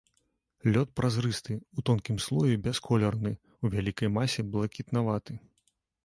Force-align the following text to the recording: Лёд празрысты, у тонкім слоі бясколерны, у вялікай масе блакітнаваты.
Лёд 0.75 0.87
празрысты, 0.99 1.57
у 1.81 1.83
тонкім 1.89 2.17
слоі 2.27 2.59
бясколерны, 2.67 3.33
у 3.65 3.71
вялікай 3.75 4.09
масе 4.17 4.41
блакітнаваты. 4.55 5.37